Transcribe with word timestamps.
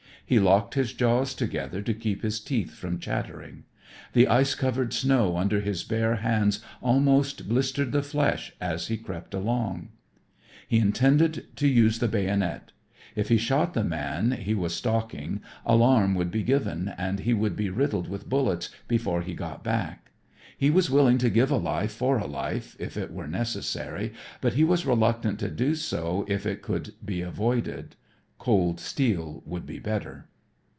He 0.23 0.39
locked 0.39 0.75
his 0.75 0.93
jaws 0.93 1.35
together 1.35 1.81
to 1.81 1.93
keep 1.93 2.21
his 2.23 2.39
teeth 2.39 2.73
from 2.73 2.99
chattering. 2.99 3.65
The 4.13 4.29
ice 4.29 4.55
covered 4.55 4.93
snow 4.93 5.35
under 5.35 5.59
his 5.59 5.83
bare 5.83 6.15
hands 6.17 6.61
almost 6.81 7.49
blistered 7.49 7.91
the 7.91 8.01
flesh 8.01 8.53
as 8.61 8.87
he 8.87 8.95
crept 8.95 9.33
along. 9.33 9.89
He 10.69 10.79
intended 10.79 11.47
to 11.57 11.67
use 11.67 11.99
the 11.99 12.07
bayonet. 12.07 12.71
If 13.13 13.27
he 13.27 13.35
shot 13.37 13.73
the 13.73 13.83
man 13.83 14.31
he 14.31 14.53
was 14.55 14.73
stalking 14.73 15.41
alarm 15.65 16.15
would 16.15 16.31
be 16.31 16.43
given 16.43 16.93
and 16.97 17.19
he 17.19 17.33
would 17.33 17.57
be 17.57 17.69
riddled 17.69 18.07
with 18.07 18.29
bullets 18.29 18.69
before 18.87 19.23
he 19.23 19.33
got 19.33 19.65
back. 19.65 20.11
He 20.57 20.69
was 20.69 20.89
willing 20.89 21.17
to 21.17 21.29
give 21.29 21.51
a 21.51 21.57
life 21.57 21.91
for 21.91 22.17
a 22.17 22.25
life 22.27 22.77
if 22.79 22.95
it 22.95 23.11
were 23.11 23.27
necessary, 23.27 24.13
but 24.39 24.53
he 24.53 24.63
was 24.63 24.85
reluctant 24.85 25.39
to 25.39 25.49
do 25.51 25.75
so 25.75 26.23
if 26.29 26.45
it 26.45 26.61
could 26.61 26.93
be 27.03 27.21
avoided. 27.21 27.97
Cold 28.37 28.79
steel 28.79 29.43
would 29.45 29.67
be 29.67 29.77
better. 29.77 30.27